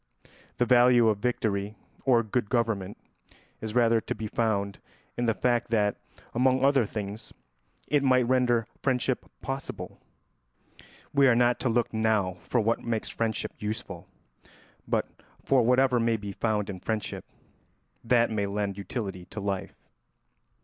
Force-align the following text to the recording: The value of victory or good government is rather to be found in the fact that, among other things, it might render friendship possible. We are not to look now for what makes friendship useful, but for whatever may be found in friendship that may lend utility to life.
The 0.57 0.65
value 0.65 1.09
of 1.09 1.19
victory 1.19 1.75
or 2.05 2.23
good 2.23 2.49
government 2.49 2.97
is 3.61 3.75
rather 3.75 4.01
to 4.01 4.15
be 4.15 4.25
found 4.25 4.79
in 5.15 5.27
the 5.27 5.35
fact 5.35 5.67
that, 5.69 5.95
among 6.33 6.65
other 6.65 6.87
things, 6.87 7.33
it 7.87 8.01
might 8.01 8.27
render 8.27 8.65
friendship 8.81 9.27
possible. 9.43 9.99
We 11.13 11.27
are 11.27 11.35
not 11.35 11.59
to 11.59 11.69
look 11.69 11.93
now 11.93 12.37
for 12.41 12.59
what 12.59 12.83
makes 12.83 13.09
friendship 13.09 13.53
useful, 13.59 14.07
but 14.87 15.07
for 15.45 15.61
whatever 15.61 15.99
may 15.99 16.17
be 16.17 16.31
found 16.31 16.67
in 16.67 16.79
friendship 16.79 17.23
that 18.03 18.31
may 18.31 18.47
lend 18.47 18.79
utility 18.79 19.25
to 19.25 19.39
life. 19.39 19.75